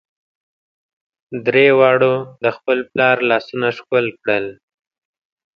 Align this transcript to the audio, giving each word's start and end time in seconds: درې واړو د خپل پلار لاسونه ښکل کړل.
درې 1.45 1.67
واړو 1.79 2.13
د 2.43 2.45
خپل 2.55 2.77
پلار 2.91 3.17
لاسونه 3.29 3.67
ښکل 3.77 4.05
کړل. 4.21 4.45